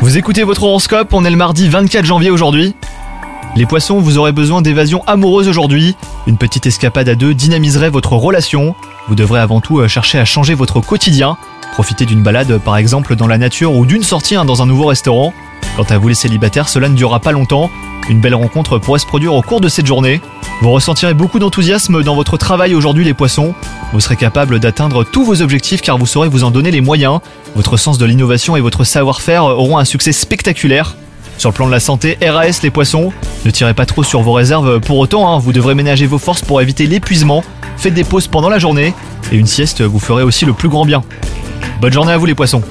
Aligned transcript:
Vous 0.00 0.18
écoutez 0.18 0.44
votre 0.44 0.62
horoscope, 0.62 1.12
on 1.12 1.24
est 1.24 1.30
le 1.30 1.36
mardi 1.36 1.68
24 1.68 2.04
janvier 2.04 2.30
aujourd'hui. 2.30 2.76
Les 3.56 3.66
poissons, 3.66 3.98
vous 3.98 4.18
aurez 4.18 4.30
besoin 4.30 4.62
d'évasion 4.62 5.02
amoureuse 5.08 5.48
aujourd'hui. 5.48 5.96
Une 6.28 6.36
petite 6.36 6.64
escapade 6.64 7.08
à 7.08 7.16
deux 7.16 7.34
dynamiserait 7.34 7.90
votre 7.90 8.12
relation. 8.12 8.76
Vous 9.08 9.16
devrez 9.16 9.40
avant 9.40 9.60
tout 9.60 9.80
euh, 9.80 9.88
chercher 9.88 10.20
à 10.20 10.24
changer 10.24 10.54
votre 10.54 10.80
quotidien. 10.80 11.36
Profitez 11.72 12.06
d'une 12.06 12.22
balade 12.22 12.56
par 12.58 12.76
exemple 12.76 13.16
dans 13.16 13.26
la 13.26 13.36
nature 13.36 13.74
ou 13.74 13.84
d'une 13.84 14.04
sortie 14.04 14.36
hein, 14.36 14.44
dans 14.44 14.62
un 14.62 14.66
nouveau 14.66 14.86
restaurant. 14.86 15.32
Quant 15.76 15.82
à 15.82 15.98
vous 15.98 16.06
les 16.06 16.14
célibataires, 16.14 16.68
cela 16.68 16.88
ne 16.88 16.94
durera 16.94 17.18
pas 17.18 17.32
longtemps. 17.32 17.70
Une 18.08 18.20
belle 18.20 18.34
rencontre 18.34 18.78
pourrait 18.78 18.98
se 18.98 19.06
produire 19.06 19.34
au 19.34 19.42
cours 19.42 19.60
de 19.60 19.68
cette 19.68 19.86
journée. 19.86 20.20
Vous 20.62 20.70
ressentirez 20.70 21.12
beaucoup 21.12 21.38
d'enthousiasme 21.38 22.02
dans 22.02 22.14
votre 22.14 22.38
travail 22.38 22.74
aujourd'hui 22.74 23.04
les 23.04 23.12
poissons. 23.12 23.54
Vous 23.92 24.00
serez 24.00 24.16
capable 24.16 24.60
d'atteindre 24.60 25.04
tous 25.04 25.24
vos 25.24 25.42
objectifs 25.42 25.82
car 25.82 25.98
vous 25.98 26.06
saurez 26.06 26.28
vous 26.28 26.42
en 26.42 26.50
donner 26.50 26.70
les 26.70 26.80
moyens. 26.80 27.20
Votre 27.54 27.76
sens 27.76 27.98
de 27.98 28.06
l'innovation 28.06 28.56
et 28.56 28.60
votre 28.60 28.84
savoir-faire 28.84 29.44
auront 29.44 29.76
un 29.76 29.84
succès 29.84 30.12
spectaculaire. 30.12 30.96
Sur 31.36 31.50
le 31.50 31.54
plan 31.54 31.66
de 31.66 31.70
la 31.70 31.80
santé, 31.80 32.18
RAS 32.20 32.60
les 32.62 32.70
poissons, 32.70 33.12
ne 33.44 33.50
tirez 33.50 33.74
pas 33.74 33.86
trop 33.86 34.02
sur 34.02 34.22
vos 34.22 34.32
réserves 34.32 34.80
pour 34.80 34.98
autant, 34.98 35.30
hein. 35.30 35.38
vous 35.38 35.52
devrez 35.52 35.76
ménager 35.76 36.06
vos 36.06 36.18
forces 36.18 36.42
pour 36.42 36.60
éviter 36.60 36.86
l'épuisement, 36.88 37.44
faites 37.76 37.94
des 37.94 38.02
pauses 38.02 38.26
pendant 38.26 38.48
la 38.48 38.58
journée, 38.58 38.92
et 39.30 39.36
une 39.36 39.46
sieste 39.46 39.82
vous 39.82 40.00
ferait 40.00 40.24
aussi 40.24 40.46
le 40.46 40.52
plus 40.52 40.68
grand 40.68 40.84
bien. 40.84 41.04
Bonne 41.80 41.92
journée 41.92 42.10
à 42.10 42.16
vous 42.16 42.26
les 42.26 42.34
poissons 42.34 42.62